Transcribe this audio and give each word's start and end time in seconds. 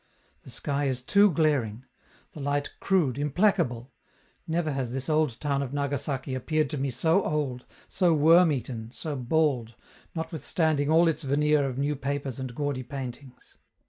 The 0.41 0.49
sky 0.49 0.85
is 0.85 1.03
too 1.03 1.29
glaring; 1.29 1.85
the 2.31 2.39
light 2.39 2.71
crude, 2.79 3.19
implacable; 3.19 3.93
never 4.47 4.71
has 4.71 4.93
this 4.93 5.09
old 5.09 5.39
town 5.39 5.61
of 5.61 5.73
Nagasaki 5.73 6.33
appeared 6.33 6.71
to 6.71 6.79
me 6.79 6.89
so 6.89 7.23
old, 7.23 7.65
so 7.87 8.11
worm 8.11 8.51
eaten, 8.51 8.89
so 8.91 9.15
bald, 9.15 9.75
notwithstanding 10.15 10.89
all 10.89 11.07
its 11.07 11.21
veneer 11.21 11.69
of 11.69 11.77
new 11.77 11.95
papers 11.95 12.39
and 12.39 12.55
gaudy 12.55 12.81
paintings. 12.81 13.57